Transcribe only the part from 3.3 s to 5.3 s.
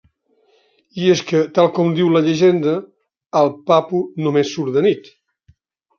el Papu només surt de nit.